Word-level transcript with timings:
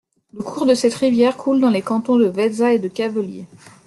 Le 0.33 0.41
cours 0.41 0.65
de 0.65 0.73
cette 0.73 0.95
rivière 0.95 1.37
coule 1.37 1.59
dans 1.61 1.69
les 1.69 1.83
cantons 1.83 2.15
de 2.17 2.25
Vezza 2.25 2.73
et 2.73 2.79
de 2.79 2.87
Cavelier. 2.87 3.45